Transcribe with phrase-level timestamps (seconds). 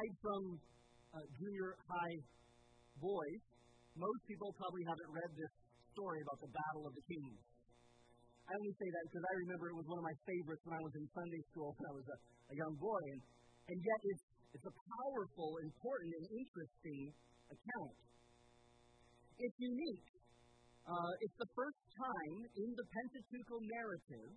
[0.00, 0.42] Aside from
[1.12, 2.16] uh, junior high
[3.04, 3.40] boys,
[4.00, 5.52] most people probably haven't read this
[5.92, 7.36] story about the Battle of the Kings.
[8.48, 10.80] I only say that because I remember it was one of my favorites when I
[10.80, 12.16] was in Sunday school when I was a,
[12.48, 13.02] a young boy.
[13.12, 13.20] And,
[13.68, 14.24] and yet it's,
[14.56, 17.00] it's a powerful, important, and interesting
[17.52, 17.96] account.
[19.36, 20.08] It's unique.
[20.88, 24.32] Uh, it's the first time in the Pentateuchal narrative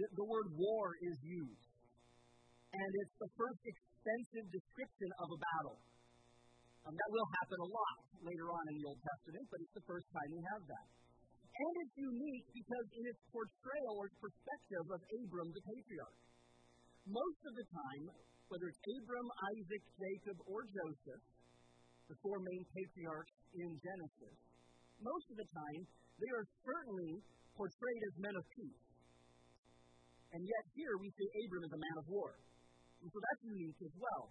[0.00, 1.71] that the word war is used.
[2.72, 5.78] And it's the first extensive description of a battle.
[6.82, 9.86] Um, that will happen a lot later on in the Old Testament, but it's the
[9.86, 10.88] first time we have that.
[11.52, 16.18] And it's unique because in its portrayal or perspective of Abram, the patriarch.
[17.04, 18.04] Most of the time,
[18.48, 21.22] whether it's Abram, Isaac, Jacob, or Joseph,
[22.08, 24.36] the four main patriarchs in Genesis,
[24.96, 25.80] most of the time
[26.18, 27.20] they are certainly
[27.52, 28.84] portrayed as men of peace.
[30.32, 32.32] And yet here we see Abram as a man of war.
[33.02, 34.24] And so that's unique as well.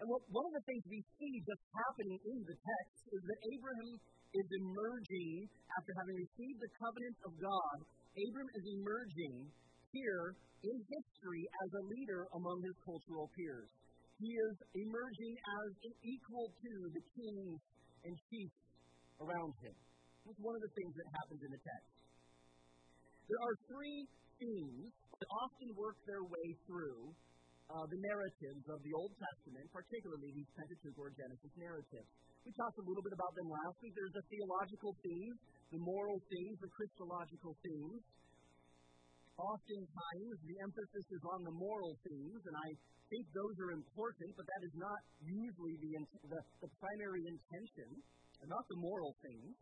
[0.00, 3.38] And what, one of the things we see just happening in the text is that
[3.52, 3.96] Abraham
[4.32, 7.76] is emerging after having received the covenant of God.
[8.16, 9.34] Abram is emerging
[9.92, 13.68] here in history as a leader among his cultural peers.
[14.16, 15.68] He is emerging as
[16.00, 17.60] equal to the kings
[18.08, 18.60] and chiefs
[19.20, 19.76] around him.
[20.24, 21.92] That's one of the things that happens in the text.
[23.28, 24.00] There are three
[24.40, 27.08] themes that often work their way through
[27.72, 32.08] uh, the narratives of the Old Testament, particularly these Pentateuch or Genesis narratives.
[32.44, 33.96] We talked a little bit about them last week.
[33.96, 35.34] There's a theological theme,
[35.72, 38.00] the moral themes, the Christological themes.
[39.36, 42.68] Oftentimes, the emphasis is on the moral themes, and I
[43.10, 45.92] think those are important, but that is not usually the,
[46.28, 47.88] the, the primary intention,
[48.46, 49.56] not the moral themes.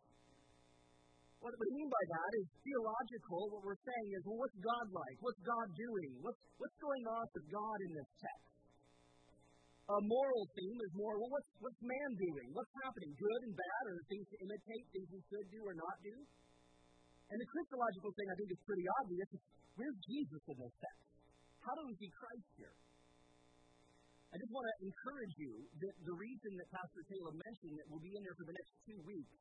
[1.45, 3.53] What we mean by that is theological.
[3.53, 5.17] What we're saying is, well, what's God like?
[5.21, 6.17] What's God doing?
[6.25, 8.49] What's, what's going on with God in this text?
[9.93, 12.49] A moral theme is more, well, what's, what's man doing?
[12.57, 13.13] What's happening?
[13.21, 16.17] Good and bad, or things to imitate, things we should do or not do?
[17.29, 19.29] And the Christological thing, I think, is pretty obvious.
[19.77, 21.05] Where's Jesus in this text?
[21.61, 22.77] How do we see Christ here?
[24.33, 28.01] I just want to encourage you that the reason that Pastor Taylor mentioned that we'll
[28.01, 29.37] be in there for the next two weeks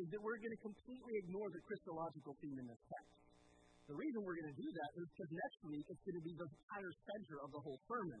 [0.00, 3.20] is that we're going to completely ignore the Christological theme in this text.
[3.84, 6.34] The reason we're going to do that is because next week it's going to be
[6.38, 8.20] the entire center of the whole sermon.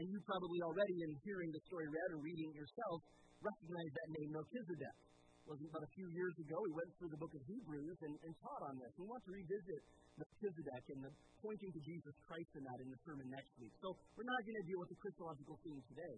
[0.00, 3.04] And you probably already, in hearing the story read or reading it yourself,
[3.44, 4.96] recognize that name Melchizedek.
[5.42, 8.14] It wasn't but a few years ago we went through the book of Hebrews and,
[8.24, 8.90] and taught on this.
[8.96, 9.82] We want to revisit
[10.16, 11.12] Melchizedek and the
[11.44, 13.74] pointing to Jesus Christ in that in the sermon next week.
[13.84, 16.16] So we're not going to deal with the Christological theme today.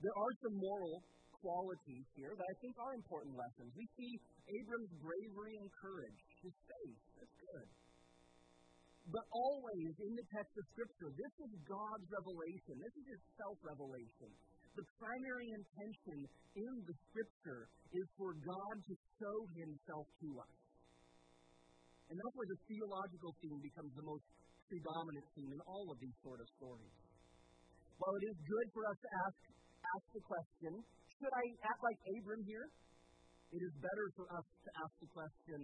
[0.00, 1.04] There are some moral
[1.46, 3.70] qualities here that I think are important lessons.
[3.78, 4.12] We see
[4.50, 6.98] Abram's bravery and courage, his faith.
[7.14, 7.68] That's good.
[9.06, 12.74] But always in the text of Scripture, this is God's revelation.
[12.82, 14.30] This is his self revelation.
[14.74, 16.18] The primary intention
[16.58, 20.54] in the Scripture is for God to show himself to us.
[22.10, 24.26] And that's where the theological theme becomes the most
[24.66, 26.96] predominant theme in all of these sort of stories.
[28.02, 29.38] While it is good for us to ask,
[29.86, 30.72] ask the question,
[31.16, 32.68] should I act like Abram here?
[33.56, 35.60] It is better for us to ask the question,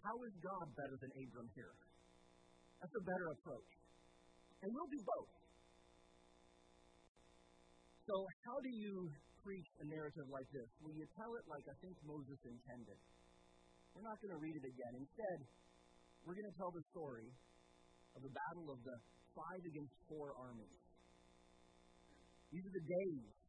[0.00, 1.74] how is God better than Abram here?
[2.80, 3.70] That's a better approach.
[4.64, 5.32] And we'll do both.
[8.08, 8.14] So,
[8.48, 9.12] how do you
[9.44, 10.68] preach a narrative like this?
[10.80, 12.98] Well, you tell it like I think Moses intended.
[13.92, 14.92] We're not going to read it again.
[14.96, 15.38] Instead,
[16.24, 17.28] we're going to tell the story
[18.16, 18.96] of the battle of the
[19.36, 20.80] five against four armies.
[22.50, 23.39] These are the days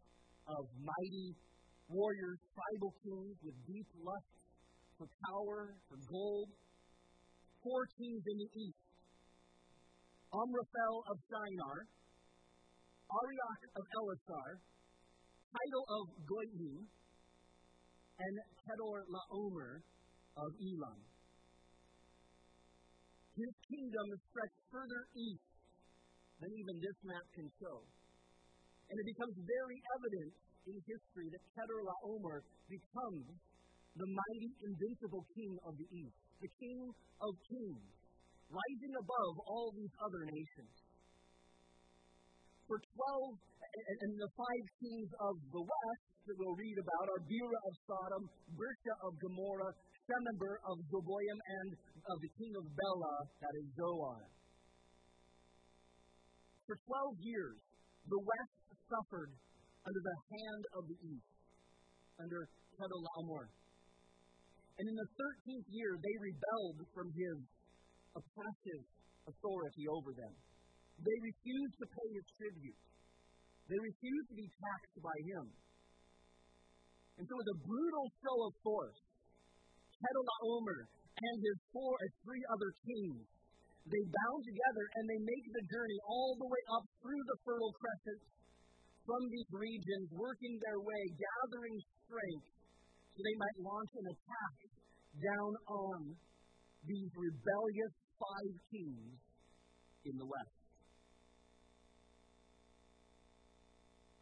[0.48, 1.36] of mighty
[1.90, 4.32] warriors, tribal kings with deep lust
[4.98, 6.50] for power, for gold.
[7.62, 8.82] Four kings in the east
[10.32, 11.78] Amraphel of Shinar,
[13.12, 14.50] Arioch of Ellasar,
[15.52, 16.88] Tidal of Goyim,
[18.16, 19.84] and Kedor Laomer
[20.40, 21.00] of Elam.
[23.36, 25.52] His kingdom stretched further east
[26.40, 27.78] than even this map can show.
[28.92, 30.32] And it becomes very evident
[30.68, 33.24] in history that Kedorlaomer becomes
[33.96, 36.80] the mighty, invincible king of the east, the king
[37.24, 37.88] of kings,
[38.52, 40.76] rising above all these other nations.
[42.68, 47.22] For 12, and, and the five kings of the west that we'll read about are
[47.28, 48.24] Bera of Sodom,
[48.56, 49.74] Birsha of Gomorrah,
[50.08, 51.70] Shemeber of Zeboim, and
[52.12, 54.20] of the king of Bela, that is Zoar.
[56.68, 57.60] For 12 years,
[58.08, 58.61] the west
[58.92, 59.32] suffered
[59.88, 61.32] under the hand of the east,
[62.20, 62.44] under
[62.76, 63.48] Kedorlaomer.
[64.78, 67.38] And in the 13th year, they rebelled from his
[68.12, 68.84] oppressive
[69.30, 70.34] authority over them.
[71.00, 72.82] They refused to pay his tribute.
[73.72, 75.46] They refused to be taxed by him.
[77.18, 79.00] And so, with a brutal show of force,
[80.02, 83.22] Chedorlaomer and his four or three other kings,
[83.86, 87.76] they bound together and they make the journey all the way up through the Fertile
[87.78, 88.22] Crescent
[89.06, 92.48] from these regions, working their way, gathering strength,
[93.12, 94.56] so they might launch an attack
[95.20, 96.00] down on
[96.86, 99.18] these rebellious five kings
[100.06, 100.58] in the west.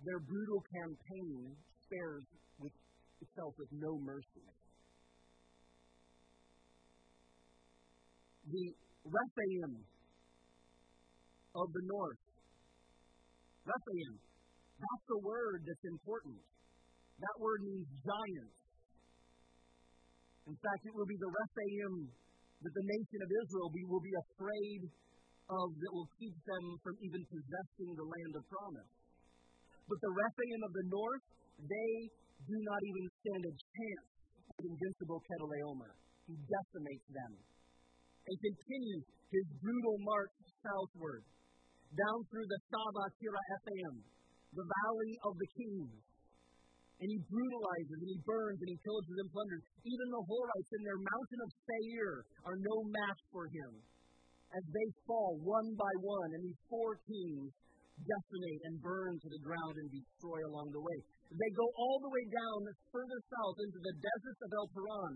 [0.04, 2.25] Their brutal campaign spares
[2.60, 2.75] with
[3.22, 4.48] itself with no mercy.
[8.48, 8.66] The
[9.06, 9.72] Rephaim
[11.56, 12.24] of the north.
[13.66, 14.14] Rephaim.
[14.80, 16.40] That's the word that's important.
[17.20, 18.54] That word means giant.
[20.48, 21.94] In fact, it will be the Rephaim
[22.64, 24.81] that the nation of Israel be, will be afraid
[25.52, 28.92] of that will keep them from even possessing the land of promise.
[29.90, 31.25] But the Rephaim of the north,
[31.60, 31.94] they
[32.48, 34.08] do not even stand a chance
[34.56, 35.92] with invincible Chedorlaomer.
[36.30, 41.25] He decimates them and continues his brutal march southward,
[41.94, 43.96] down through the Saba Kira Ephraim,
[44.54, 45.94] the valley of the kings.
[47.00, 49.63] And he brutalizes and he burns and he pillages and plunders.
[49.88, 52.12] Even the Horites in their mountain of Seir
[52.44, 53.72] are no match for him.
[54.51, 57.54] As they fall one by one, and these four kings
[58.04, 60.98] decimate and burn to the ground and destroy along the way.
[61.30, 62.60] They go all the way down
[62.90, 65.13] further south into the deserts of El Paran,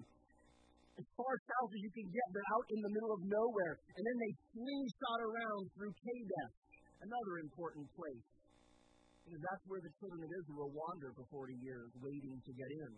[1.01, 2.27] as far south as you can get.
[2.29, 3.75] They're out in the middle of nowhere.
[3.97, 6.55] And then they slingshot around through Kadesh,
[7.01, 8.23] another important place.
[9.23, 12.93] Because that's where the children of Israel wander for 40 years, waiting to get in.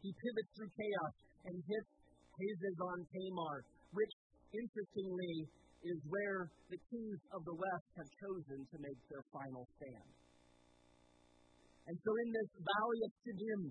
[0.00, 1.14] He pivots through chaos
[1.48, 1.92] and hits
[2.34, 3.56] Hazazon Tamar,
[3.92, 4.14] which,
[4.52, 5.34] interestingly,
[5.84, 10.12] is where the kings of the west have chosen to make their final stand.
[11.84, 13.62] And so, in this valley of Siddim,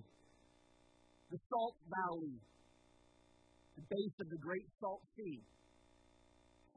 [1.34, 2.38] the Salt Valley,
[3.74, 5.42] the base of the Great Salt Sea.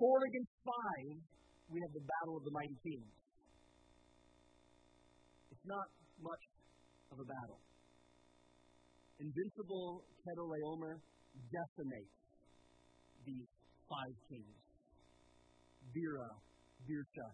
[0.01, 1.17] Four against five,
[1.69, 3.26] we have the battle of the mighty kings.
[5.67, 5.89] Not
[6.23, 6.45] much
[7.11, 7.59] of a battle.
[9.19, 10.95] Invincible Chedorlaomer
[11.51, 12.17] decimates
[13.27, 13.49] these
[13.91, 14.57] five kings.
[15.91, 16.31] Bera,
[16.87, 17.29] Birsha,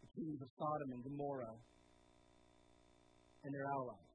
[0.00, 1.56] the kings of Sodom and Gomorrah,
[3.44, 4.10] and their allies.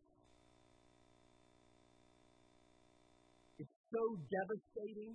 [3.60, 5.14] It's so devastating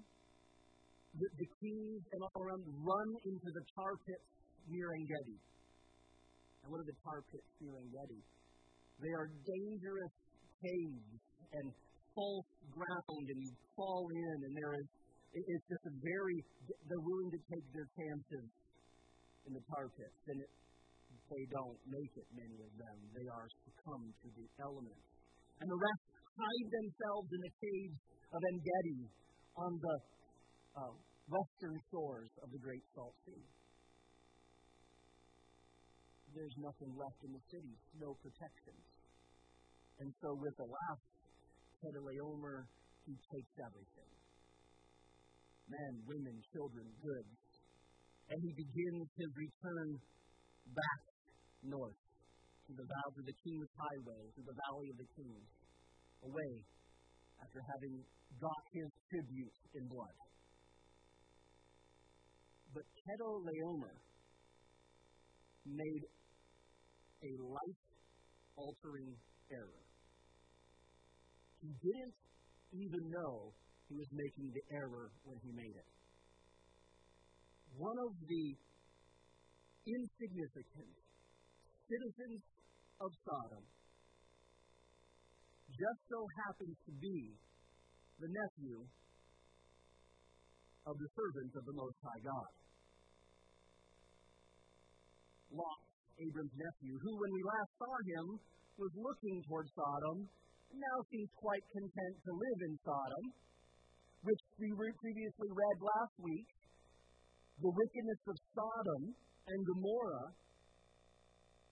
[1.19, 4.29] that the kings and all around run into the tar pits
[4.69, 5.39] near Engedi.
[6.67, 8.19] And what are the tar pits near Engedi?
[8.99, 10.15] They are dangerous
[10.59, 11.23] caves
[11.55, 11.71] and
[12.11, 14.87] false ground, and you fall in, and there is
[15.31, 16.43] it's just a very
[16.91, 18.51] they're willing to take their chances
[19.46, 20.51] in the tar pits, and it,
[21.31, 22.27] they don't make it.
[22.35, 25.06] Many of them they are succumb to the elements,
[25.63, 26.03] and the rest
[26.35, 27.99] hide themselves in the caves
[28.35, 29.01] of En Gedi
[29.55, 29.96] on the
[30.82, 30.94] uh,
[31.31, 33.46] western shores of the Great Salt Sea.
[36.36, 38.76] There's nothing left in the city, no protection.
[40.05, 41.05] And so, with the last
[41.81, 42.69] Chedorlaomer,
[43.08, 44.12] he takes everything
[45.66, 47.38] men, women, children, goods.
[48.31, 49.88] And he begins his return
[50.74, 51.02] back
[51.62, 52.00] north
[52.66, 55.48] to the valley, of the King's Highway, to the Valley of the Kings,
[56.26, 56.52] away
[57.38, 58.02] after having
[58.43, 60.16] got his tribute in blood.
[62.74, 63.94] But Chedorlaomer
[65.70, 66.05] made
[67.23, 67.82] a life
[68.56, 69.17] altering
[69.53, 69.82] error.
[71.61, 72.17] He didn't
[72.73, 73.53] even know
[73.89, 75.89] he was making the error when he made it.
[77.77, 78.46] One of the
[79.87, 80.94] insignificant
[81.87, 82.43] citizens
[83.01, 83.65] of Sodom
[85.70, 87.37] just so happens to be
[88.19, 88.81] the nephew
[90.87, 92.53] of the servant of the Most High God.
[95.53, 95.85] Lot,
[96.17, 98.27] Abram's nephew, who, when we last saw him,
[98.81, 100.29] was looking toward Sodom,
[100.73, 103.25] now seems quite content to live in Sodom,
[104.25, 106.49] which we previously read last week.
[107.61, 109.03] The wickedness of Sodom
[109.49, 110.29] and Gomorrah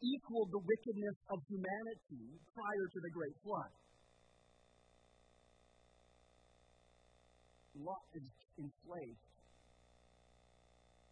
[0.00, 3.72] equaled the wickedness of humanity prior to the Great Flood.
[7.84, 8.28] Lot is
[8.60, 9.24] enslaved.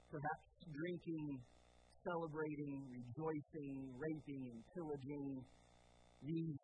[0.08, 1.40] Perhaps drinking,
[2.02, 5.26] celebrating, rejoicing, raping, and pillaging
[6.22, 6.58] these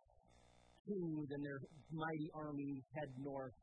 [0.87, 1.61] kings and their
[1.93, 3.55] mighty armies head north.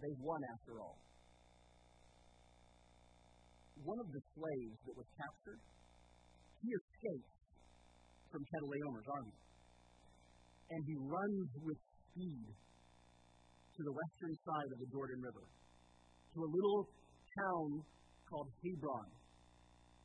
[0.00, 0.98] They've won after all.
[3.84, 5.60] One of the slaves that was captured,
[6.60, 7.36] he escapes
[8.28, 9.36] from Chedorlaomer's army.
[10.70, 11.80] And he runs with
[12.12, 16.82] speed to the western side of the Jordan River, to a little
[17.32, 17.68] town
[18.28, 19.08] called Hebron,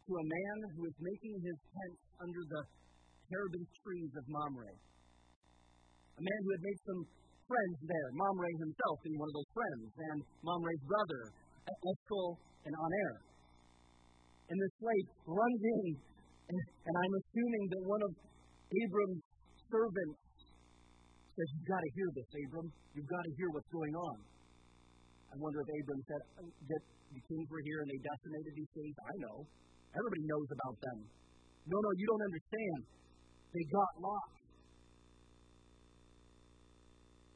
[0.05, 2.62] to a man who is making his tent under the
[3.25, 4.74] terebinth trees of Mamre.
[6.15, 7.01] A man who had made some
[7.50, 11.21] friends there, Mamre himself being one of those friends, and Mamre's brother,
[11.65, 12.38] Eshcol
[12.69, 13.13] and Aner.
[14.45, 15.85] And this slave runs in,
[16.53, 18.12] and, and I'm assuming that one of
[18.69, 19.25] Abram's
[19.74, 20.21] servants
[21.33, 22.69] says, You've got to hear this, Abram.
[22.93, 24.17] You've got to hear what's going on.
[25.33, 28.97] I wonder if Abram said that the kings were here and they decimated these cities.
[29.01, 29.38] I know.
[29.95, 30.99] Everybody knows about them.
[31.71, 32.79] No, no, you don't understand.
[33.55, 34.35] They got lost.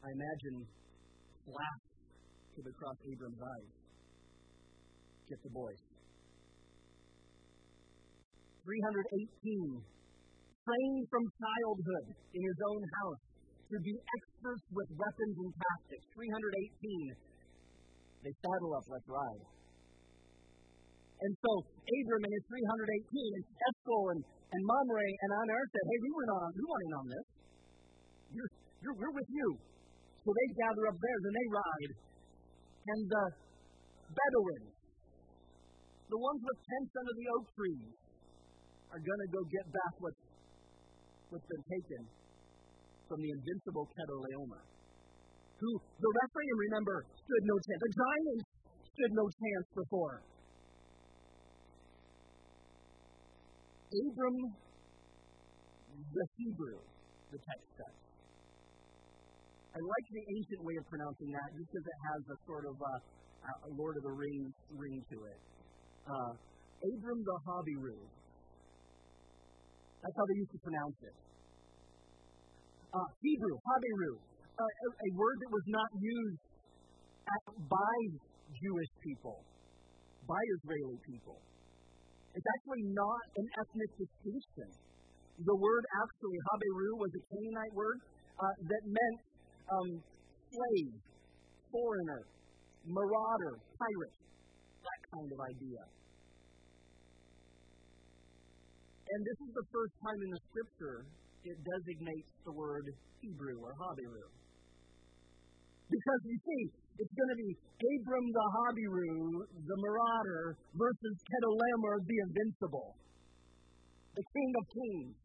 [0.04, 0.58] I imagine
[1.48, 1.84] flash
[2.56, 3.72] to across Abram's eyes.
[5.32, 5.82] Get the boys.
[8.68, 9.80] 318.
[10.68, 13.24] Trained from childhood in his own house
[13.72, 16.06] to be experts with weapons and tactics.
[16.12, 17.16] 318.
[18.28, 19.59] They saddle up, let's ride.
[21.20, 26.00] And so Abram and his 318 and Eshcol and, and Mamre and Aner said, hey,
[26.00, 27.26] we went on, we went in on this.
[28.32, 29.48] You're, you're, we're with you.
[30.24, 31.92] So they gather up theirs and they ride.
[32.88, 33.20] And uh,
[34.08, 34.74] the Bedouins,
[36.08, 37.92] the ones with tents under the oak trees,
[38.96, 40.24] are going to go get back what's,
[41.30, 42.02] what's been taken
[43.06, 44.64] from the invincible Chedorlaomer,
[45.60, 47.80] who the Rephaim, remember, stood no chance.
[47.84, 48.46] The giants
[48.88, 50.18] stood no chance before.
[53.90, 54.38] Abram
[56.14, 56.78] the Hebrew,
[57.34, 57.98] the text says.
[59.74, 62.76] I like the ancient way of pronouncing that just because it has a sort of
[62.78, 62.96] a,
[63.66, 65.40] a Lord of the Rings ring to it.
[66.06, 66.32] Uh,
[66.86, 67.98] Abram the Habiru.
[70.02, 71.16] That's how they used to pronounce it.
[72.94, 76.42] Uh, Hebrew, Habiru, uh, a, a, word that was not used
[77.30, 77.96] at, by
[78.54, 79.38] Jewish people,
[80.26, 81.38] by Israeli people.
[82.36, 84.70] It's actually not an ethnic distinction.
[85.40, 88.00] The word actually, Habiru, was a Canaanite word
[88.38, 89.20] uh, that meant
[89.72, 89.90] um,
[90.52, 90.94] slave,
[91.72, 92.22] foreigner,
[92.86, 94.18] marauder, pirate,
[94.84, 95.84] that kind of idea.
[99.10, 100.98] And this is the first time in the scripture
[101.50, 102.86] it designates the word
[103.24, 104.28] Hebrew or Habiru.
[105.90, 106.64] Because you see,
[107.00, 112.92] it's going to be Abram the Habiru, the marauder, versus Chedorlaomer the invincible,
[114.20, 115.16] the king of kings.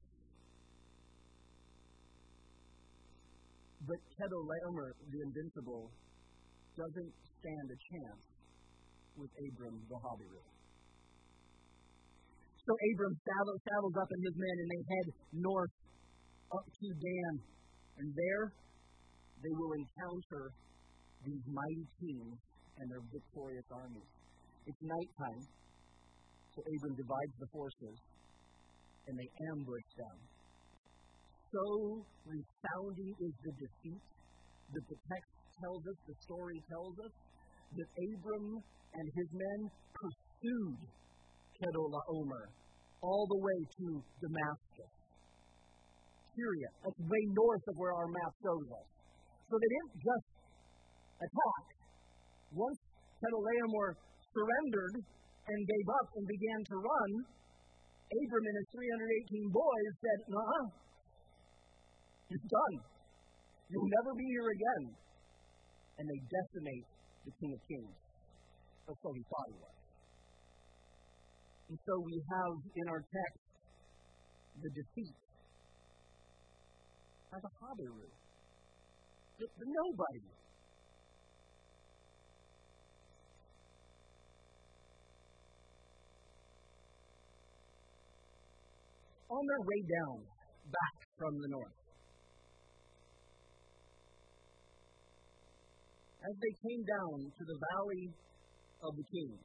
[3.90, 5.90] But Chedorlaomer the invincible
[6.78, 7.12] doesn't
[7.42, 8.24] stand a chance
[9.18, 10.42] with Abram the Habiru.
[12.64, 15.06] So Abram saddles, saddles up and his men, and they head
[15.42, 15.74] north
[16.54, 17.34] up to Dan.
[17.98, 18.44] And there
[19.42, 20.54] they will encounter
[21.24, 22.36] these mighty kings
[22.78, 24.10] and their victorious armies.
[24.68, 25.42] It's nighttime,
[26.54, 27.96] so Abram divides the forces,
[29.08, 30.16] and they ambush them.
[31.52, 31.64] So
[32.24, 34.04] resounding is the defeat
[34.72, 37.14] that the text tells us, the story tells us,
[37.74, 38.48] that Abram
[38.94, 39.60] and his men
[39.94, 40.78] pursued
[41.58, 42.44] Chedorlaomer
[43.02, 43.86] all the way to
[44.22, 44.92] Damascus.
[46.34, 46.70] Syria.
[46.82, 48.88] That's way north of where our map shows us.
[49.46, 50.26] So they didn't just
[51.24, 51.64] attack.
[52.52, 52.80] Once
[53.20, 53.88] Chedorlaomer
[54.30, 57.10] surrendered and gave up and began to run,
[58.04, 60.84] Abram and his 318 boys said, uh-huh, Nah,
[62.30, 62.76] it's done.
[63.68, 64.84] You'll never be here again.
[65.98, 66.86] And they decimate
[67.24, 67.96] the King of Kings.
[68.86, 69.78] Or so he thought he was.
[71.70, 73.44] And so we have in our text
[74.60, 75.16] the defeat
[77.34, 78.06] as a Habiru.
[79.40, 80.43] The, the nobody.
[89.34, 90.22] On their way down,
[90.70, 91.78] back from the north,
[96.22, 98.04] as they came down to the valley
[98.86, 99.42] of the kings,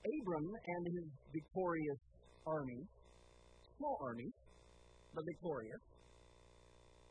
[0.00, 2.00] Abram and his victorious
[2.48, 2.80] army,
[3.76, 4.32] small army,
[5.12, 5.82] but victorious,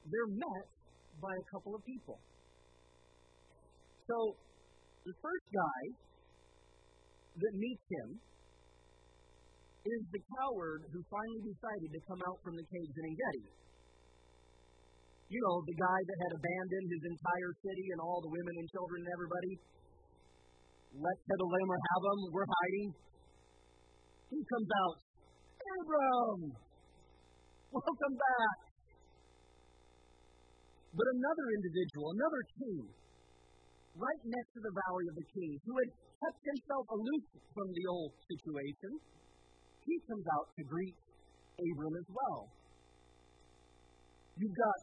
[0.09, 0.65] they're met
[1.21, 2.17] by a couple of people.
[4.09, 4.17] So,
[5.05, 5.81] the first guy
[7.45, 8.17] that meets him
[9.87, 13.45] is the coward who finally decided to come out from the caves in Engedi.
[15.27, 18.67] You know, the guy that had abandoned his entire city and all the women and
[18.71, 19.53] children and everybody.
[20.95, 22.19] Let Chedorlaomer have them.
[22.31, 22.89] We're hiding.
[24.31, 24.97] He comes out.
[25.67, 26.41] Abram!
[27.75, 28.57] Welcome back.
[30.95, 32.81] But another individual, another king,
[33.99, 35.89] right next to the Valley of the Kings, who had
[36.23, 38.91] kept himself aloof from the old situation,
[39.87, 40.95] he comes out to greet
[41.55, 42.51] Abram as well.
[44.35, 44.79] You've got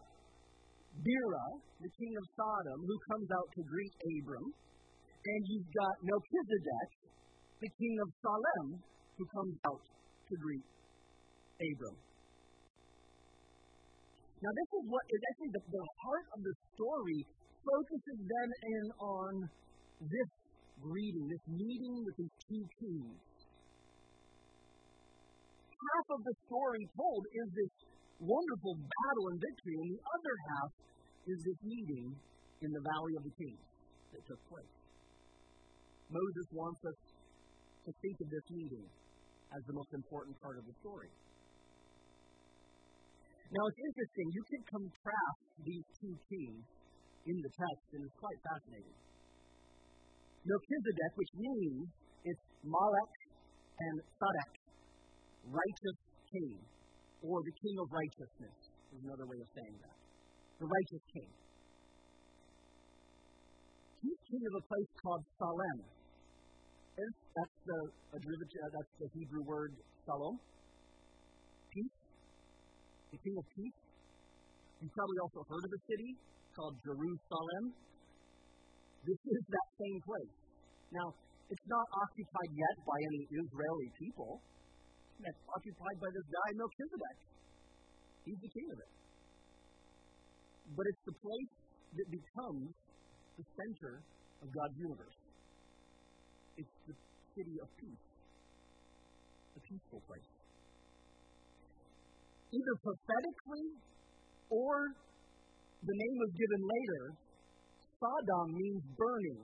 [1.04, 1.46] Bera,
[1.78, 4.48] the king of Sodom, who comes out to greet Abram.
[4.48, 6.90] And you've got Melchizedek,
[7.60, 8.68] the king of Salem,
[9.20, 10.66] who comes out to greet
[11.60, 11.96] Abram.
[14.40, 17.20] Now, this is what is actually the, the heart of the story
[17.64, 19.32] focuses then in on
[20.04, 20.30] this
[20.84, 23.16] greeting, this meeting with these two kings.
[25.84, 27.72] Half of the story told is this
[28.16, 30.70] wonderful battle and victory, and the other half
[31.28, 32.06] is this meeting
[32.64, 33.64] in the Valley of the Kings
[34.16, 34.74] that took place.
[36.08, 36.98] Moses wants us
[37.84, 38.86] to think of this meeting
[39.52, 41.12] as the most important part of the story.
[43.52, 44.26] Now, it's interesting.
[44.32, 46.64] You can contrast these two kings
[47.28, 48.96] in the text, and it's quite fascinating.
[50.44, 51.86] Melchizedek, which means
[52.24, 53.12] it's Malek
[53.78, 54.53] and Sadek,
[55.48, 55.98] righteous
[56.30, 56.56] king,
[57.24, 58.56] or the king of righteousness,
[58.92, 59.96] is another way of saying that.
[60.60, 61.30] The righteous king.
[64.04, 65.78] He's king of a place called Salem.
[66.94, 67.78] That's the,
[68.22, 69.74] derivative, uh, that's the Hebrew word
[70.06, 70.38] shalom,
[71.74, 71.98] peace,
[73.10, 73.78] the king of peace.
[74.78, 76.10] You've probably also heard of a city
[76.54, 77.64] called Jerusalem.
[79.02, 80.34] This is that same place.
[80.94, 81.08] Now,
[81.50, 84.38] it's not occupied yet by any Israeli people.
[85.22, 87.18] It's occupied by this guy, Melchizedek.
[88.24, 88.92] He's the king of it.
[90.74, 91.52] But it's the place
[91.94, 92.72] that becomes
[93.38, 94.02] the center
[94.42, 95.18] of God's universe.
[96.56, 96.96] It's the
[97.36, 98.04] city of peace,
[99.54, 100.30] a peaceful place.
[102.54, 103.66] Either prophetically
[104.50, 104.94] or
[105.84, 107.02] the name was given later,
[107.98, 109.40] Sodom means burning,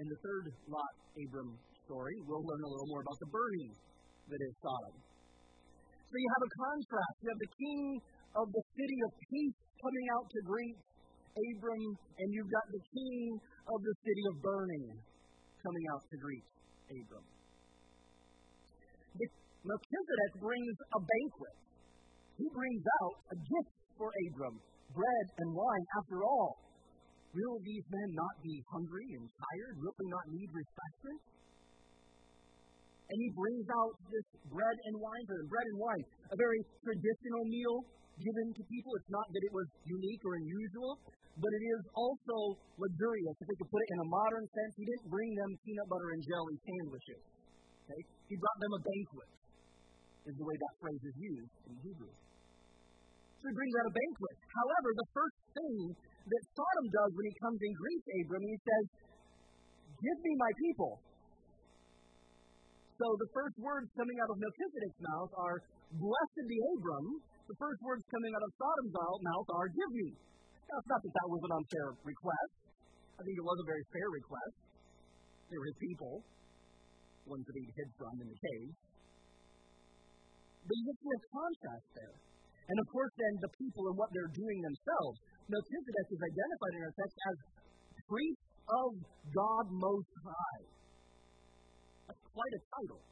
[0.00, 1.52] in the third Lot Abram
[1.84, 3.72] story, we'll learn a little more about the burning
[4.32, 4.96] that is Sodom.
[6.08, 7.14] So you have a contrast.
[7.20, 7.82] You have the king
[8.34, 10.78] of the city of peace coming out to greet
[11.36, 11.84] Abram,
[12.16, 13.22] and you've got the king
[13.68, 14.86] of the city of burning
[15.60, 16.46] coming out to greet
[16.88, 17.26] Abram.
[19.60, 21.56] Melchizedek brings a banquet
[22.40, 24.56] he brings out a gift for Abram
[24.96, 25.84] bread and wine.
[26.00, 26.56] After all,
[27.34, 29.74] will these men not be hungry and tired?
[29.78, 31.20] Will they not need refreshment?
[33.10, 35.48] And he brings out this bread and wine for them.
[35.50, 37.76] Bread and wine, a very traditional meal
[38.22, 38.90] given to people.
[39.02, 40.92] It's not that it was unique or unusual,
[41.34, 42.36] but it is also
[42.78, 43.34] luxurious.
[43.42, 46.10] If we could put it in a modern sense, he didn't bring them peanut butter
[46.14, 47.22] and jelly sandwiches.
[47.82, 48.00] Okay?
[48.30, 49.30] He brought them a banquet,
[50.30, 52.14] is the way that phrase is used in Hebrew.
[53.40, 54.36] So he brings out a banquet.
[54.52, 55.76] However, the first thing
[56.28, 58.84] that Sodom does when he comes and greets Abram, he says,
[60.00, 60.92] Give me my people.
[63.00, 65.58] So the first words coming out of Melchizedek's mouth are,
[65.96, 67.06] Blessed be Abram.
[67.48, 70.08] The first words coming out of Sodom's mouth are, Give me.
[70.70, 72.54] Now, it's not that that was an unfair request.
[73.18, 74.56] I think it was a very fair request.
[75.50, 76.22] They were his people,
[77.26, 78.70] ones that he hid from in the cave.
[80.62, 82.16] But you see a contrast there.
[82.70, 85.18] And of course, then the people and what they're doing themselves.
[85.50, 87.36] Melchizedek is identified in our text as
[88.06, 88.90] priest of
[89.34, 90.64] God Most High.
[92.06, 93.02] That's quite a title.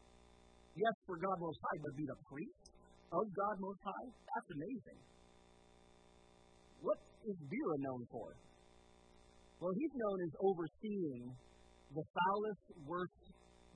[0.78, 2.62] Yes, for God Most High, but be the priest
[3.10, 4.08] of God Most High?
[4.14, 5.00] That's amazing.
[6.78, 8.28] What is Bera known for?
[9.58, 11.22] Well, he's known as overseeing
[11.90, 13.22] the foulest, worst,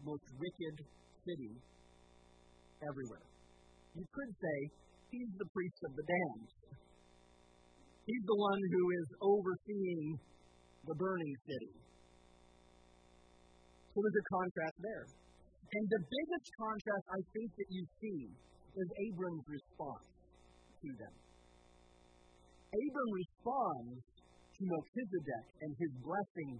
[0.06, 0.76] most wicked
[1.26, 1.52] city
[2.86, 3.26] everywhere.
[3.98, 4.58] You could say
[5.12, 6.48] He's the priest of the damned.
[8.02, 10.18] He's the one who is overseeing
[10.86, 11.74] the burning city.
[13.94, 15.06] So there's a contrast there.
[15.72, 18.20] And the biggest contrast I think that you see
[18.74, 20.08] is Abram's response
[20.82, 21.14] to them.
[22.72, 26.50] Abram responds to Melchizedek and his blessing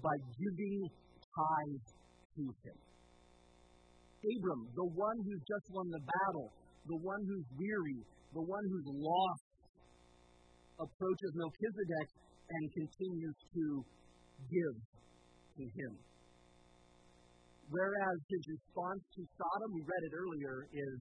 [0.00, 0.76] by giving
[1.36, 1.88] tithes
[2.36, 2.78] to him.
[4.20, 6.48] Abram, the one who's just won the battle,
[6.88, 8.00] the one who's weary,
[8.32, 9.49] the one who's lost,
[10.80, 12.08] approaches Melchizedek
[12.50, 13.64] and continues to
[14.48, 14.76] give
[15.60, 15.92] to him.
[17.70, 20.96] Whereas his response to Sodom, we read it earlier, is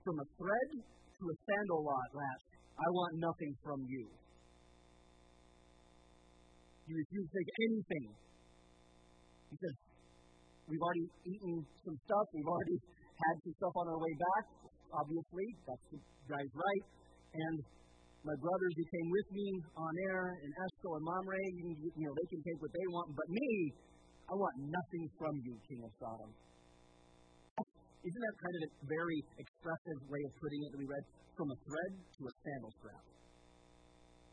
[0.00, 2.44] from a thread to a sandal lot latch.
[2.80, 4.08] I want nothing from you.
[6.86, 8.06] You refuse to take anything.
[9.50, 9.76] He says,
[10.66, 12.26] We've already eaten some stuff.
[12.34, 12.78] We've already
[13.22, 14.44] had some stuff on our way back.
[14.90, 16.84] Obviously, that's the guy's right.
[17.36, 17.56] And
[18.26, 19.46] my brothers who came with me
[19.78, 23.14] on air and Eshcol and Mamre, you, you know, they can take what they want.
[23.14, 23.50] But me,
[24.26, 26.30] I want nothing from you, King of Sodom.
[28.02, 31.04] Isn't that kind of a very expressive way of putting it that we read?
[31.38, 33.04] From a thread to a sandal strap.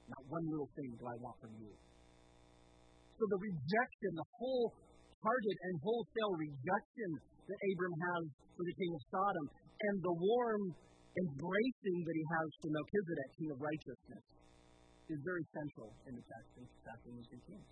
[0.09, 1.73] Not one little thing do I want from you.
[3.17, 7.09] So the rejection, the wholehearted and wholesale rejection
[7.45, 8.23] that Abram has
[8.57, 10.63] for the king of Sodom, and the warm
[11.13, 14.23] embracing that he has for Melchizedek, king of righteousness,
[15.11, 17.69] is very central in the text in 2 Kings.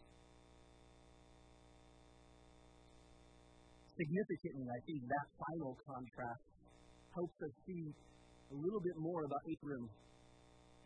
[3.97, 6.45] Significantly, I think that final contrast
[7.13, 7.83] helps us see
[8.51, 9.85] a little bit more about Abram.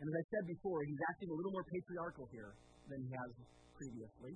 [0.00, 2.52] And as I said before, he's acting a little more patriarchal here
[2.88, 3.30] than he has
[3.74, 4.32] previously.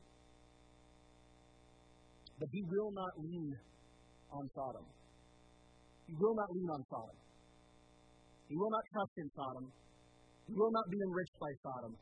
[2.41, 3.53] But he will not lean
[4.33, 4.87] on Sodom.
[6.09, 7.19] He will not lean on Sodom.
[8.51, 9.67] He will not trust in Sodom.
[10.51, 11.95] He will not be enriched by Sodom.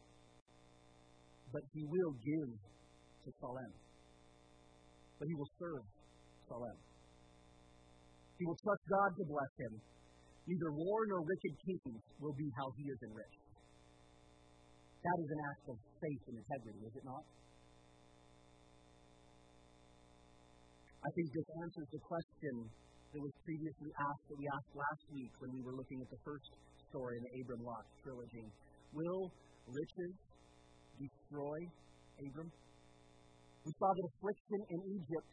[1.52, 3.72] But he will give to Salem.
[5.20, 5.84] But he will serve
[6.48, 6.78] Salem.
[8.40, 9.72] He will trust God to bless him.
[10.48, 13.44] Neither war nor wicked kings will be how he is enriched.
[15.04, 17.24] That is an act of faith and integrity, is it not?
[21.04, 22.54] I think this answers the question
[23.12, 26.20] that was previously asked that we asked last week when we were looking at the
[26.24, 26.48] first
[26.92, 28.46] story in the Abram Lot trilogy.
[28.92, 29.32] Will
[29.68, 30.14] riches
[31.00, 31.58] destroy
[32.20, 32.50] Abram?
[33.64, 35.28] We saw that affliction in Egypt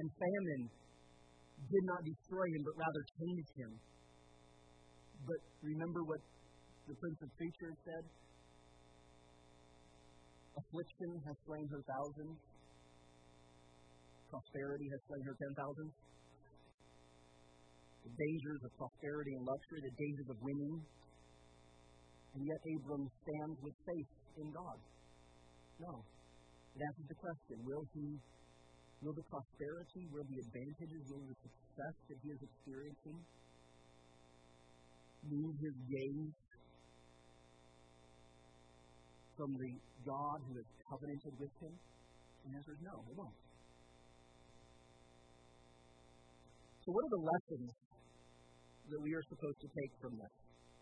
[0.00, 0.64] and famine
[1.64, 3.72] did not destroy him, but rather changed him.
[5.24, 6.20] But remember what
[6.88, 8.04] the Prince of Preachers said?
[10.54, 12.36] Affliction has slain her thousands,
[14.28, 15.92] prosperity has slain her ten thousands.
[18.04, 20.76] The dangers of prosperity and luxury, the dangers of winning.
[22.36, 24.78] And yet Abram stands with faith in God.
[25.80, 26.04] No.
[26.74, 28.18] It answers the question will he,
[29.00, 33.18] will the prosperity, will the advantages, will the success that he is experiencing
[35.30, 36.34] move his gaze
[39.38, 39.72] from the
[40.04, 41.74] God who has covenanted with him?
[42.44, 43.38] The answer is no, it won't.
[46.84, 47.70] So, what are the lessons
[48.90, 50.32] that we are supposed to take from this?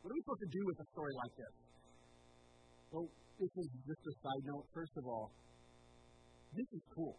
[0.03, 1.55] What are we supposed to do with a story like this?
[2.91, 3.07] Well,
[3.39, 4.67] this is just a side note.
[4.75, 5.31] First of all,
[6.53, 7.17] this is cool,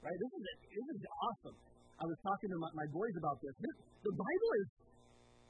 [0.00, 0.16] right?
[0.16, 1.56] This is this is awesome.
[1.94, 3.54] I was talking to my, my boys about this.
[3.60, 3.76] this.
[4.02, 4.68] The Bible is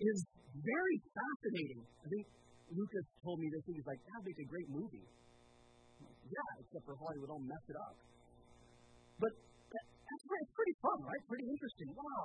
[0.02, 0.18] is
[0.58, 1.80] very fascinating.
[2.02, 2.24] I think
[2.74, 3.62] Lucas told me this.
[3.68, 5.06] He was like, "That makes a great movie."
[6.24, 7.96] Yeah, except for Hollywood all mess it up.
[9.20, 11.22] But that's it's pretty fun, right?
[11.28, 11.88] Pretty interesting.
[11.94, 12.24] Wow,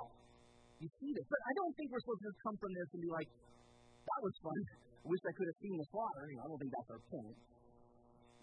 [0.80, 1.26] you see this.
[1.28, 4.20] But I don't think we're supposed to just come from this and be like, "That
[4.24, 4.58] was fun.
[5.04, 7.02] I wish I could have seen the slaughter." You know, I don't think that's our
[7.12, 7.36] point.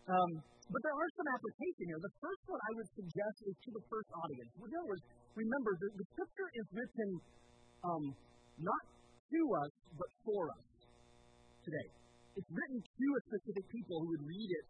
[0.07, 0.31] Um,
[0.71, 1.99] but there are some application here.
[1.99, 4.51] The first one I would suggest is to the first audience.
[4.55, 5.03] In other words,
[5.35, 7.09] remember, the, the scripture is written
[7.83, 8.03] um,
[8.59, 8.83] not
[9.31, 10.65] to us, but for us
[11.63, 11.87] today.
[12.35, 14.65] It's written to a specific people who would read it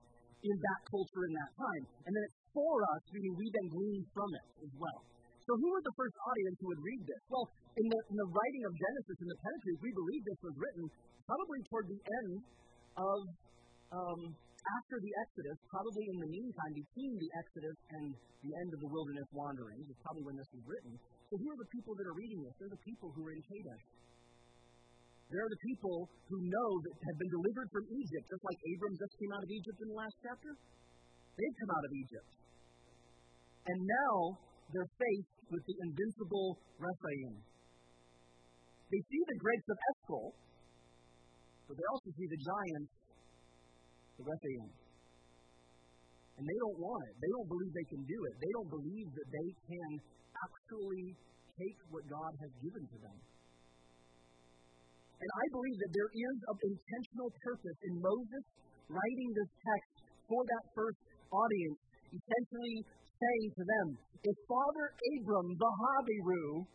[0.46, 1.84] in that culture in that time.
[2.06, 5.00] And then it's for us, meaning we then glean from it as well.
[5.48, 7.22] So who was the first audience who would read this?
[7.32, 7.48] Well,
[7.80, 10.84] in the, in the writing of Genesis, in the Pentateuch, we believe this was written
[11.24, 12.32] probably toward the end
[13.00, 13.20] of,
[13.96, 18.06] um, after the Exodus, probably in the meantime between the Exodus and
[18.44, 20.92] the end of the wilderness wanderings, is probably when this was written.
[21.32, 22.52] So who are the people that are reading this?
[22.60, 23.86] They're the people who are in Kadesh.
[25.32, 29.16] They're the people who know that have been delivered from Egypt, just like Abram just
[29.16, 30.52] came out of Egypt in the last chapter.
[31.40, 32.28] They've come out of Egypt.
[33.68, 34.16] And now
[34.74, 37.34] they're faced with the invincible Rephaim.
[38.88, 40.28] They see the grapes of Eshcol,
[41.68, 42.92] but they also see the giants,
[44.20, 44.68] the Rephaim.
[46.38, 47.16] And they don't want it.
[47.18, 48.34] They don't believe they can do it.
[48.38, 49.92] They don't believe that they can
[50.38, 51.06] actually
[51.58, 53.18] take what God has given to them.
[55.18, 58.46] And I believe that there is an intentional purpose in Moses
[58.86, 59.94] writing this text
[60.30, 61.02] for that first
[61.34, 61.80] audience,
[62.14, 62.86] essentially
[63.18, 63.88] saying to them,
[64.24, 66.66] if Father Abram, the Habiru,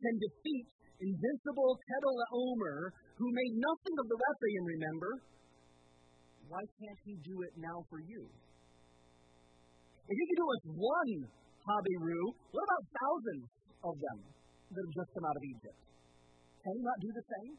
[0.00, 0.66] can defeat
[1.00, 5.12] invincible Kedorlaomer, who made nothing of the Rephaim, remember,
[6.48, 8.22] why can't he do it now for you?
[10.04, 11.12] If he can do it with one
[11.64, 12.22] Habiru,
[12.52, 13.46] what about thousands
[13.80, 14.18] of them
[14.68, 15.80] that have just come out of Egypt?
[16.60, 17.54] Can he not do the same?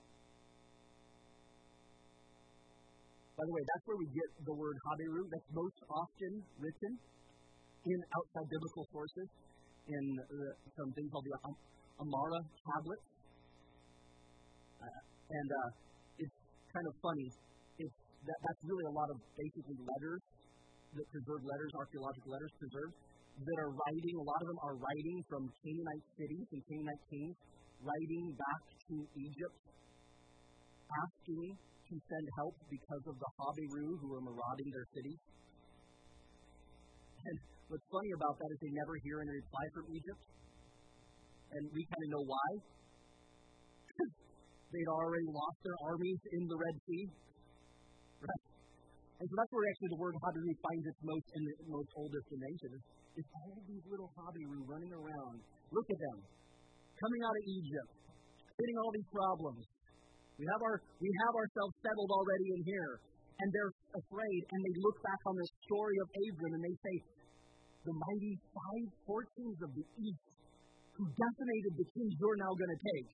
[3.35, 5.27] By the way, that's where we get the word Habiru.
[5.27, 6.93] That's most often written
[7.85, 9.27] in outside biblical sources
[9.85, 11.37] in uh, some things called the
[12.01, 13.05] Amarna tablets.
[14.81, 15.69] Uh, and uh,
[16.17, 16.37] it's
[16.73, 17.27] kind of funny.
[17.77, 20.21] It's that, that's really a lot of basically letters,
[20.97, 22.95] that preserved letters, archaeological letters preserved,
[23.35, 27.35] that are writing, a lot of them are writing from Canaanite cities and Canaanite kings,
[27.83, 29.57] writing back to Egypt,
[30.87, 31.53] asking
[31.85, 35.19] to send help because of the Habiru who are marauding their cities.
[37.27, 37.37] And
[37.69, 40.23] what's funny about that is they never hear any reply from Egypt.
[41.55, 42.49] And we kind of know why.
[44.73, 47.03] They'd already lost their armies in the Red Sea.
[48.21, 48.45] Right?
[49.15, 52.27] And so that's where actually the word Habiru finds its most in the most oldest
[52.35, 52.73] in ancient.
[53.15, 55.37] It's all these little Habiru running around.
[55.71, 56.19] Look at them.
[56.99, 57.91] Coming out of Egypt,
[58.59, 59.63] hitting all these problems.
[60.35, 62.93] We have our we have ourselves settled already in here.
[63.35, 66.95] And they're afraid and they look back on the story of Abram and they say,
[67.85, 70.25] The mighty five fortunes of the east
[70.97, 73.09] who decimated the kings you're now going to take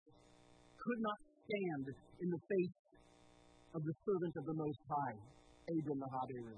[0.80, 1.86] could not stand
[2.24, 2.78] in the face
[3.76, 5.18] of the servant of the Most High,
[5.76, 6.56] Abram the Habiru.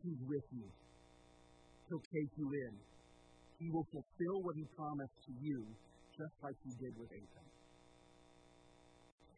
[0.00, 0.68] He's with you.
[1.92, 2.72] He'll take you in.
[3.60, 5.60] He will fulfill what he promised to you,
[6.16, 7.48] just like he did with Abram.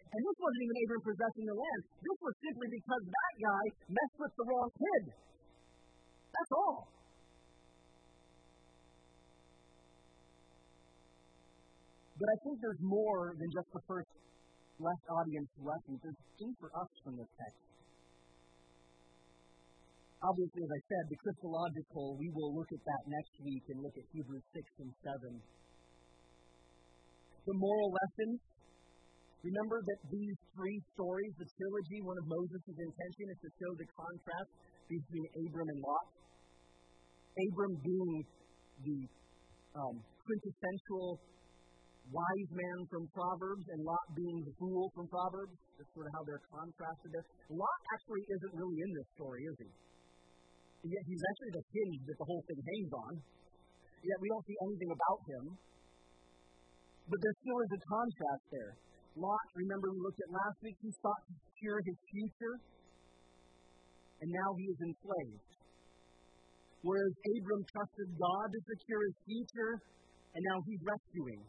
[0.07, 1.83] And this wasn't even Abram possessing the land.
[1.99, 5.05] This was simply because that guy messed with the wrong kid.
[6.31, 6.96] That's all.
[12.17, 14.09] But I think there's more than just the first
[14.81, 16.01] left audience lessons.
[16.01, 17.61] There's things for us from this text.
[20.25, 23.93] Obviously, as I said, the Christological, we will look at that next week and look
[24.01, 25.45] at Hebrews 6 and 7.
[27.45, 28.41] The moral lessons.
[29.45, 33.87] Remember that these three stories, the trilogy, one of Moses' intention is to show the
[33.95, 34.51] contrast
[34.89, 36.07] between Abram and Lot.
[37.37, 38.15] Abram being
[38.83, 38.99] the
[39.77, 41.21] um, quintessential
[42.13, 45.55] wise man from Proverbs and Lot being the fool from Proverbs.
[45.79, 47.27] That's sort of how they're contrasted there.
[47.51, 49.71] Lot actually isn't really in this story, is he?
[50.87, 53.13] Yet he's actually the hinge that the whole thing hangs on.
[54.07, 55.45] Yet we don't see anything about him.
[57.11, 58.73] But there still is a contrast there.
[59.17, 62.55] Lot, remember we looked at last week, he sought to secure his future,
[64.21, 65.51] and now he is enslaved.
[66.85, 69.73] Whereas Abram trusted God to secure his future,
[70.37, 71.43] and now he's rescuing.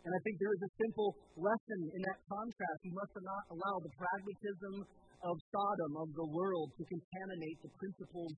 [0.00, 2.78] And I think there is a simple lesson in that contrast.
[2.88, 4.74] We must not allow the pragmatism
[5.20, 8.36] of Sodom, of the world, to contaminate the principles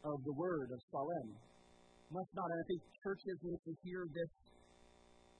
[0.00, 1.28] of the word of Salem.
[2.08, 2.48] Must not.
[2.48, 4.32] And I think churches need to hear this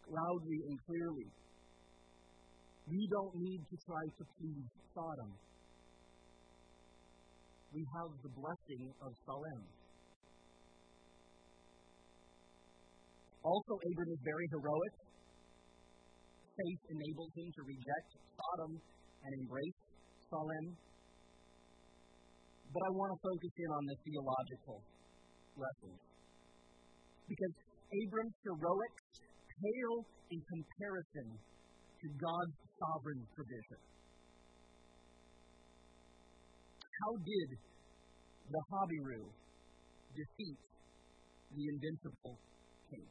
[0.05, 1.29] loudly and clearly.
[2.85, 5.33] We don't need to try to please Sodom.
[7.73, 9.65] We have the blessing of Salem.
[13.45, 15.08] Also, Abram is very heroic.
[16.59, 18.73] Faith enables him to reject Sodom
[19.23, 19.79] and embrace
[20.27, 20.67] Salem.
[22.75, 24.79] But I want to focus in on the theological
[25.55, 26.01] lessons.
[27.31, 27.55] Because
[27.95, 29.99] Abram's heroics pale
[30.35, 33.81] in comparison to God's sovereign provision.
[36.99, 37.49] How did
[38.51, 39.31] the Habiru
[40.11, 40.61] defeat
[41.55, 42.37] the invincible
[42.91, 43.07] king?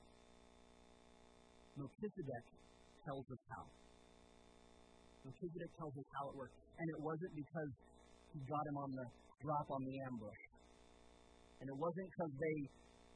[1.80, 2.46] Melchizedek
[3.08, 3.66] tells us how.
[5.24, 6.56] Melchizedek tells us how it works.
[6.78, 7.72] And it wasn't because
[8.36, 9.08] he got him on the
[9.44, 10.42] drop on the ambush.
[11.60, 12.58] And it wasn't because they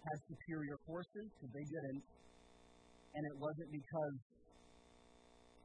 [0.01, 2.04] had superior forces, because they didn't.
[3.15, 4.15] And it wasn't because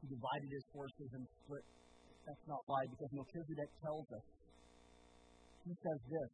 [0.03, 1.65] he divided his forces and split.
[2.27, 4.25] That's not why, because Melchizedek tells us.
[5.63, 6.31] He says this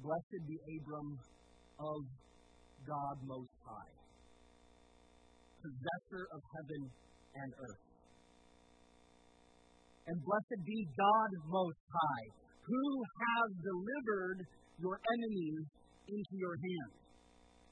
[0.00, 1.10] Blessed be Abram
[1.80, 2.00] of
[2.84, 3.92] God Most High,
[5.60, 6.82] possessor of heaven
[7.36, 7.82] and earth.
[10.06, 12.26] And blessed be God Most High,
[12.62, 14.38] who has delivered
[14.78, 15.66] your enemies
[16.06, 16.96] into your hands.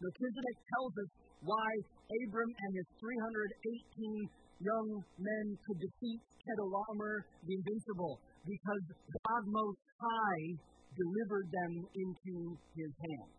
[0.03, 1.11] Melchizedek tells us
[1.46, 1.68] why
[2.11, 4.29] Abram and his 318
[4.61, 10.44] young men could defeat Chedorlaomer the Invincible, because God Most High
[10.92, 12.35] delivered them into
[12.77, 13.35] his hands.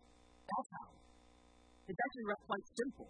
[0.46, 0.90] That's how.
[1.86, 3.08] It's actually quite simple.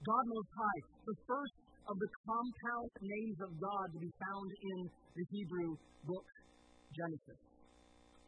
[0.00, 4.78] God Most High, the first of the compound names of God to be found in
[4.88, 5.76] the Hebrew
[6.08, 6.28] book
[6.96, 7.40] Genesis.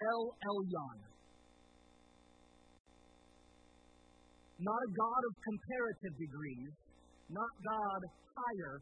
[0.04, 0.98] El Elyon.
[4.60, 6.72] Not a God of comparative degrees,
[7.32, 8.00] not God
[8.36, 8.76] higher,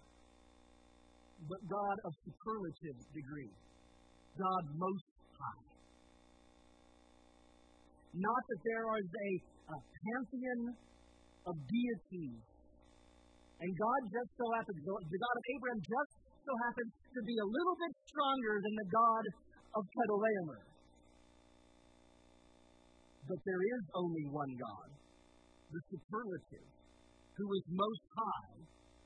[1.47, 3.55] but God of superlative degree.
[4.35, 5.07] God most
[5.39, 5.67] high.
[8.19, 9.31] Not that there is a,
[9.71, 10.61] a pantheon
[11.47, 12.43] of deities.
[13.61, 16.13] And God just so happens, the God of Abraham just
[16.49, 19.25] so happens to be a little bit stronger than the God
[19.77, 20.61] of Chedorlaomer.
[23.29, 24.89] But there is only one God,
[25.71, 26.73] the superlative,
[27.37, 28.57] who is most high,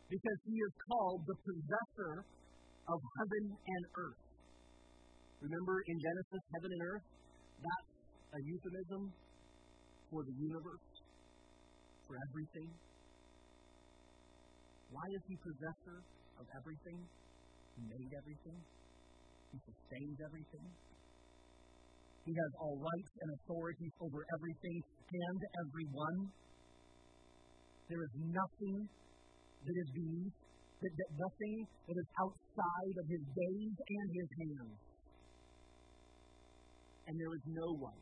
[0.06, 2.14] because he is called the possessor
[2.86, 4.22] of heaven and earth.
[5.42, 7.06] Remember in Genesis, heaven and earth?
[7.58, 7.90] That's
[8.32, 9.02] a euphemism
[10.14, 10.88] for the universe,
[12.06, 12.70] for everything.
[14.94, 15.98] Why is he possessor
[16.38, 17.02] of everything?
[17.74, 18.58] He made everything.
[19.50, 20.66] He sustains everything.
[22.22, 26.18] He has all rights and authorities over everything and everyone.
[27.90, 28.78] There is nothing
[29.66, 30.36] that is beneath,
[30.78, 31.56] that, that nothing
[31.90, 34.78] that is outside of his gaze and his hands.
[37.10, 38.00] And there is no one.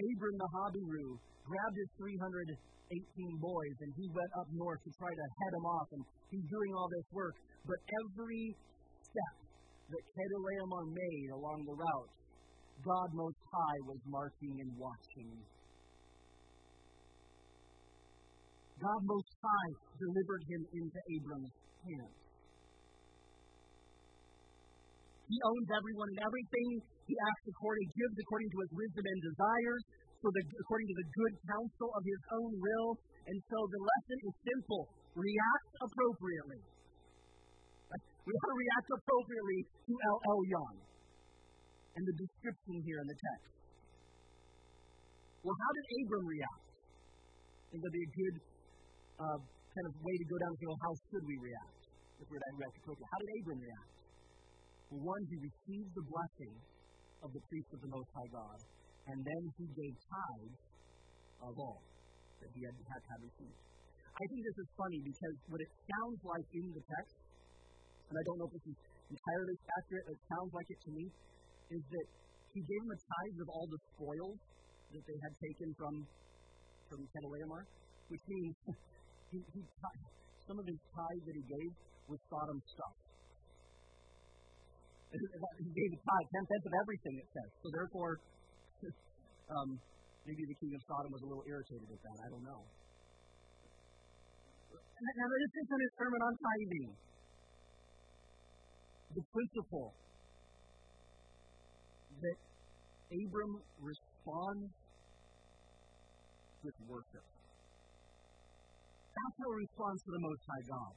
[0.00, 5.26] Abram the Habiru grabbed his 318 boys and he went up north to try to
[5.40, 6.02] head them off, and
[6.34, 7.34] he's doing all this work.
[7.62, 8.54] But every
[9.06, 9.34] step
[9.90, 12.10] that Chedorlaomer made along the route,
[12.82, 15.30] God Most High was marking and watching.
[18.76, 22.26] God Most High delivered him into Abram's hands.
[25.26, 26.68] He owns everyone and everything.
[27.08, 29.84] He acts according, gives according to his wisdom and desires,
[30.20, 32.90] for the, according to the good counsel of his own will.
[33.26, 34.82] And so the lesson is simple
[35.16, 36.60] react appropriately.
[38.26, 40.74] We want to react appropriately to El Elyon
[41.94, 43.54] and the description here in the text.
[45.46, 46.66] Well, how did Abram react?
[47.70, 48.36] Think would be a good
[49.22, 51.80] uh, kind of way to go down and say, how should we react
[52.18, 53.10] if we're to react appropriately?
[53.14, 53.90] How did Abram react?
[54.90, 56.54] Well, one, he received the blessing
[57.22, 58.58] of the priest of the Most High God,
[59.06, 60.58] and then he gave tithes
[61.42, 61.82] of all
[62.42, 63.60] that he had, had, had received.
[64.16, 67.16] I think this is funny because what it sounds like in the text
[68.06, 68.78] and I don't know if this is
[69.10, 71.04] entirely accurate, it sounds like it to me,
[71.74, 72.06] is that
[72.54, 74.38] he gave them a tithe of all the spoils
[74.94, 75.94] that they had taken from
[76.86, 77.66] from Chedorlaomer,
[78.14, 78.54] which means
[79.34, 79.60] he, he,
[80.46, 81.70] some of his tithe that he gave
[82.06, 82.94] was Sodom stuff.
[85.16, 87.50] He gave a tithe, ten cents of everything, it says.
[87.58, 88.20] So therefore,
[89.56, 89.68] um,
[90.26, 92.16] maybe the king of Sodom was a little irritated at that.
[92.20, 92.62] I don't know.
[94.96, 96.88] Now, this isn't a sermon on tithing
[99.16, 99.92] the principle
[102.20, 102.36] that
[103.12, 104.72] Abram responds
[106.64, 107.24] with worship.
[109.16, 110.94] That's how he responds to the Most High God.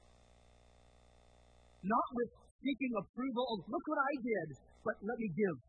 [1.79, 4.47] Not with seeking approval of, look what I did,
[4.83, 5.68] but let me give.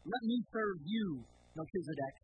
[0.00, 1.20] Let me serve you,
[1.52, 2.16] Melchizedek,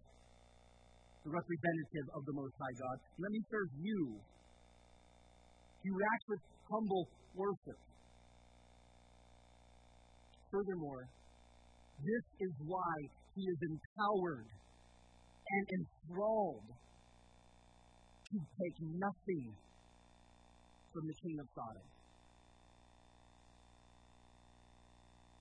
[1.25, 2.97] the representative of the Most High God.
[3.21, 4.17] Let me serve you.
[5.85, 7.05] He reacts with humble
[7.37, 7.79] worship.
[10.51, 11.05] Furthermore,
[12.01, 12.95] this is why
[13.37, 16.69] he is empowered and enthralled
[18.33, 19.53] to take nothing
[20.97, 21.89] from the king of Sodom.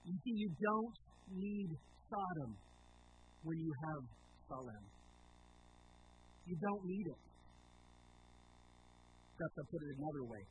[0.04, 0.96] You see, you don't
[1.32, 1.70] need
[2.16, 2.56] Sodom
[3.44, 4.04] when you have
[4.48, 4.86] Salem.
[6.48, 7.22] You don't need it.
[9.36, 10.44] Except to put it another way.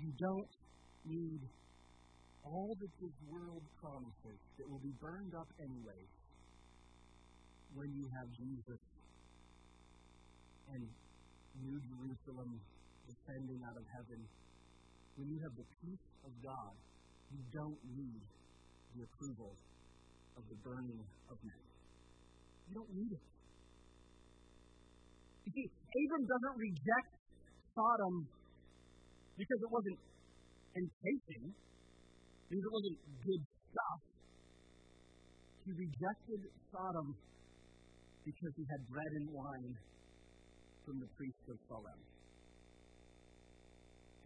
[0.00, 0.50] You don't
[1.04, 1.40] need
[2.40, 6.00] all that this world promises that will be burned up anyway
[7.76, 8.80] when you have Jesus
[10.72, 10.88] and
[11.60, 12.56] New Jerusalem
[13.04, 14.20] descending out of heaven,
[15.20, 16.74] when you have the peace of God,
[17.28, 18.24] you don't need
[18.96, 19.52] the approval
[20.36, 21.62] of the burning of men.
[22.68, 23.24] You don't need it.
[25.46, 27.10] You see, Abram doesn't reject
[27.74, 28.14] Sodom
[29.38, 30.00] because it wasn't
[30.76, 31.44] enticing
[32.50, 34.00] because it wasn't good stuff.
[35.66, 37.08] He rejected Sodom
[38.26, 39.74] because he had bread and wine
[40.84, 42.00] from the priest of Salem.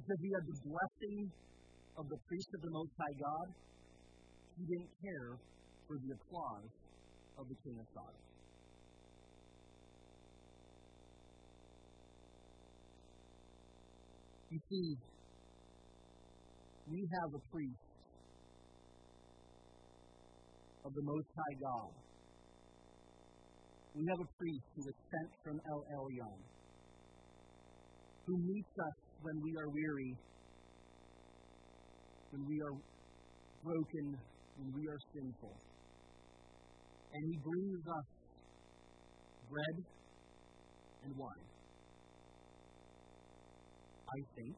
[0.00, 1.16] Because he had the blessing
[2.00, 3.48] of the priest of the Most High God,
[4.56, 5.38] he didn't care
[5.86, 6.70] for the applause
[7.38, 8.22] of the king of Sodom.
[14.50, 14.94] You see,
[16.86, 17.82] we have a priest
[20.84, 21.92] of the Most High God.
[23.94, 26.40] We have a priest who was sent from El Elyon,
[28.26, 30.12] who meets us when we are weary,
[32.30, 32.74] when we are
[33.62, 34.06] broken,
[34.56, 35.54] when we are sinful.
[37.14, 38.06] And He brings us
[39.50, 39.76] bread
[41.02, 41.48] and wine.
[44.06, 44.54] I think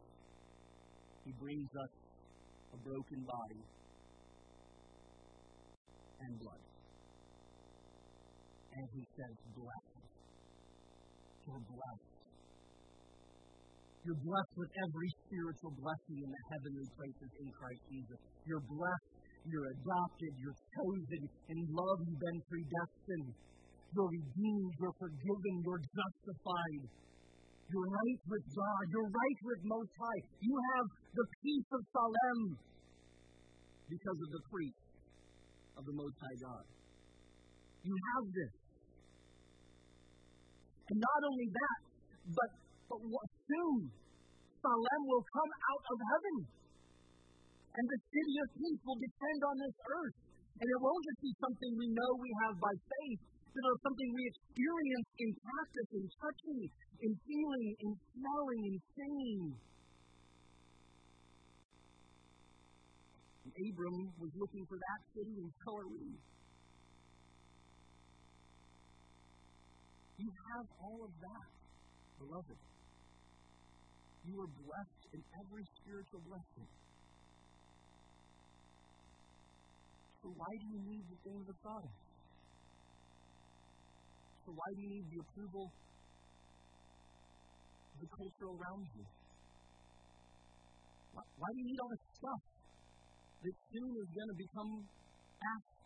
[1.25, 1.93] He brings us
[2.73, 3.63] a broken body
[6.21, 6.65] and blood.
[8.77, 10.07] And He says, Blessed.
[11.47, 12.11] You're blessed.
[14.03, 18.19] You're blessed with every spiritual blessing in the heavenly places in Christ Jesus.
[18.47, 19.16] You're blessed.
[19.47, 20.33] You're adopted.
[20.43, 21.23] You're chosen.
[21.55, 23.31] In love, you've been predestined.
[23.95, 24.73] You're redeemed.
[24.83, 25.55] You're forgiven.
[25.63, 26.83] You're justified.
[27.71, 28.85] You're right with God.
[28.91, 30.23] You're right with Most High.
[30.43, 32.41] You have the peace of Salem
[33.87, 34.83] because of the priest
[35.79, 36.65] of the Most High God.
[37.87, 38.55] You have this.
[40.91, 41.79] And not only that,
[42.35, 42.51] but,
[42.91, 43.79] but soon
[44.63, 46.37] Salem will come out of heaven.
[47.77, 50.17] And the city of peace will descend on this earth.
[50.57, 53.21] And it won't just be something we know we have by faith,
[53.53, 56.61] but it's something we experience in practice, in touching,
[57.05, 59.43] in feeling, in smelling, in singing.
[63.45, 65.77] And Abram was looking for that city, and so.
[70.17, 71.49] You have all of that,
[72.17, 72.61] beloved.
[74.25, 76.86] You are blessed in every spiritual blessing.
[80.27, 81.87] So why do you need the things of God?
[84.43, 85.71] So why do you need the approval
[87.95, 89.07] of the culture around you?
[91.15, 92.43] Why, do you need all this stuff
[93.39, 94.71] that soon is going to become
[95.47, 95.79] asked?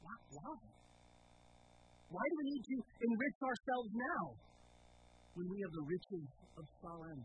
[0.00, 0.16] Why?
[0.32, 0.56] Why?
[2.08, 4.24] Why do we need to enrich ourselves now
[5.36, 6.24] when we have the riches
[6.56, 7.20] of Salem?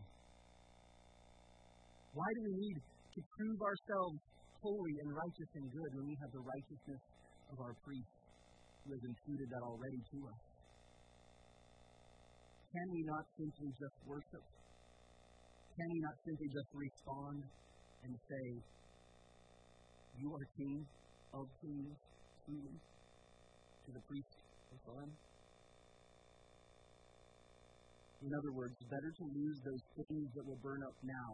[2.12, 4.20] Why do we need to prove ourselves
[4.62, 7.04] holy and righteous and good when we have the righteousness
[7.52, 8.14] of our priest
[8.84, 10.42] who has imputed that already to us?
[12.70, 14.46] Can we not simply just worship?
[15.80, 17.38] Can we not simply just respond
[18.04, 18.46] and say,
[20.20, 20.86] You are King
[21.34, 21.98] of kings,
[22.46, 22.76] truly,
[23.86, 24.40] to the priest
[24.86, 25.10] fun.
[28.20, 31.30] In other words, better to lose those things that will burn up now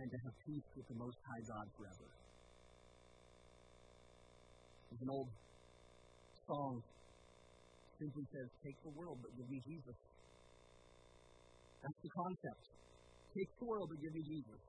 [0.00, 2.08] and to have peace with the Most High God forever.
[4.88, 5.30] There's an old
[6.48, 6.72] song
[8.00, 9.98] simply says, Take the world, but give me Jesus.
[11.84, 12.62] That's the concept.
[13.36, 14.60] Take the world, but give me Jesus.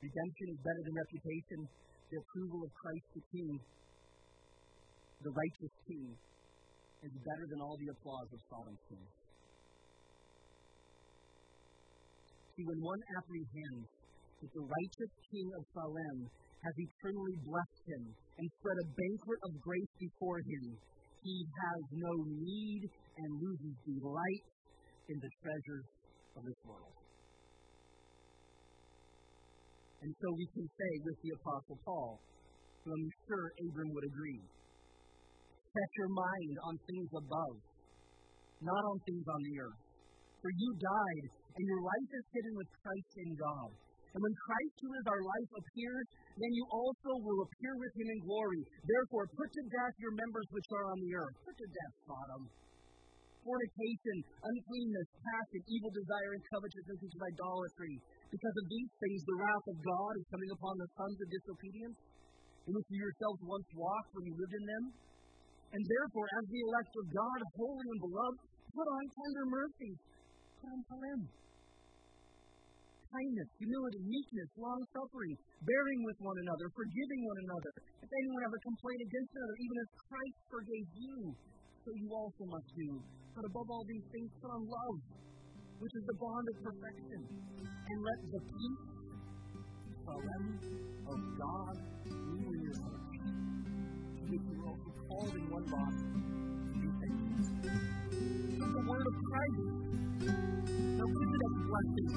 [0.00, 1.60] Redemption is better than reputation.
[2.08, 3.50] The approval of Christ the King
[5.24, 6.12] the righteous king
[7.02, 9.06] is better than all the applause of Sodom's king.
[12.56, 13.84] See, when one apprehends
[14.40, 16.18] that the righteous king of Salem
[16.64, 18.02] has eternally blessed him
[18.40, 20.64] and spread a banquet of grace before him,
[21.20, 24.46] he has no need and loses delight
[25.12, 25.86] in the treasures
[26.32, 26.96] of this world.
[30.00, 32.24] And so we can say with the Apostle Paul,
[32.84, 34.40] who I'm sure Abram would agree,
[35.76, 37.56] Set your mind on things above,
[38.64, 39.80] not on things on the earth.
[40.40, 41.24] For you died,
[41.56, 43.70] and your life is hidden with Christ in God.
[44.16, 46.06] And when Christ, who is our life, appears,
[46.40, 48.60] then you also will appear with him in glory.
[48.84, 51.36] Therefore, put to death your members which are on the earth.
[51.44, 52.42] Put to death Sodom.
[53.44, 57.94] Fornication, uncleanness, passion, evil desire, and covetousness, which is idolatry.
[58.32, 61.98] Because of these things, the wrath of God is coming upon the sons of disobedience,
[62.66, 64.84] in which you yourselves once walked when you lived in them.
[65.76, 68.40] And therefore, as the elect of God, holy and beloved,
[68.72, 69.98] put on tender mercies,
[70.60, 71.20] put on Salem.
[73.06, 77.72] Kindness, humility, meekness, long suffering, bearing with one another, forgiving one another.
[78.02, 81.16] If anyone have a complaint against another, even as Christ forgave you,
[81.86, 82.90] so you also must do.
[83.32, 84.98] But above all these things, put on love,
[85.80, 87.20] which is the bond of perfection.
[87.62, 88.96] And let the peace,
[90.06, 91.76] of God
[92.06, 93.06] rule in your hearts
[94.28, 96.02] which you also called in one body
[96.72, 97.70] to be thankful.
[98.58, 100.05] The word of Christ.
[100.28, 102.08] Now, isn't a blessing?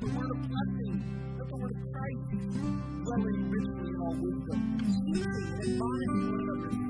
[0.00, 0.94] The word of blessing.
[1.38, 2.24] The word of Christ
[3.04, 5.24] dwelling richly in all wisdom, teaching
[5.60, 6.81] admonishing one another